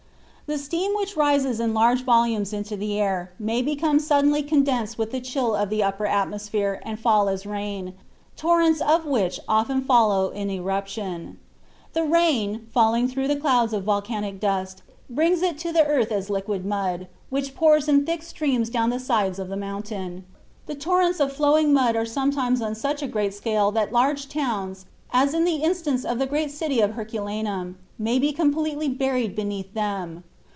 [0.51, 5.13] The steam which rises in large volumes into the air may become suddenly condensed with
[5.13, 7.93] the chill of the upper atmosphere and fall as rain,
[8.35, 11.39] torrents of which often follow an eruption.
[11.93, 16.29] The rain, falling through the clouds of volcanic dust, brings it to the earth as
[16.29, 20.25] liquid mud, which pours in thick streams down the sides of the mountain.
[20.65, 24.85] The torrents of flowing mud are sometimes on such a great scale that large towns,
[25.13, 29.73] as in the instance of the great city of Herculaneum, may be completely buried beneath
[29.75, 30.25] them.